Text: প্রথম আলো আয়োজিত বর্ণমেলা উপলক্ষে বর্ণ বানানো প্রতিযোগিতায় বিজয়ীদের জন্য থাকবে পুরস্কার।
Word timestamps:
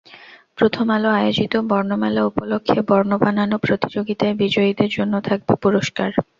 প্রথম 0.57 0.85
আলো 0.95 1.09
আয়োজিত 1.19 1.53
বর্ণমেলা 1.69 2.21
উপলক্ষে 2.25 2.79
বর্ণ 2.89 3.11
বানানো 3.23 3.55
প্রতিযোগিতায় 3.65 4.35
বিজয়ীদের 4.41 4.89
জন্য 4.97 5.13
থাকবে 5.27 5.53
পুরস্কার। 5.63 6.09